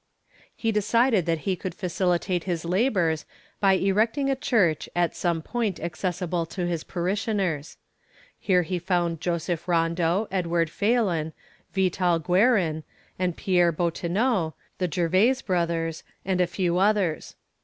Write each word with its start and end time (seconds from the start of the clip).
He 0.55 0.71
decided 0.71 1.27
that 1.27 1.41
he 1.45 1.55
could 1.55 1.75
facilitate 1.75 2.45
his 2.45 2.65
labors 2.65 3.23
by 3.59 3.73
erecting 3.73 4.31
a 4.31 4.35
church 4.35 4.89
at 4.95 5.15
some 5.15 5.43
point 5.43 5.79
accessible 5.79 6.47
to 6.47 6.65
his 6.65 6.83
parishioners. 6.83 7.77
Here 8.39 8.63
he 8.63 8.79
found 8.79 9.21
Joseph 9.21 9.67
Rondo, 9.67 10.27
Edward 10.31 10.71
Phalen, 10.71 11.33
Vetal 11.71 12.17
Guerin, 12.17 12.83
Pierre 13.35 13.71
Bottineau, 13.71 14.55
the 14.79 14.91
Gervais 14.91 15.35
Brothers, 15.45 16.01
and 16.25 16.41
a 16.41 16.47
few 16.47 16.79
others. 16.79 17.35